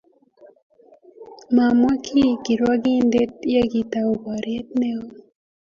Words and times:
Mamwa 1.55 1.93
ki 2.03 2.23
kirwangindet 2.43 3.33
ya 3.55 3.63
kitau 3.71 4.11
bariet 4.23 4.67
neo 4.79 5.03